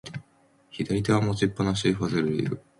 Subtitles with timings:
[0.71, 2.59] 左手は持ちっぱなし、ファズリウ。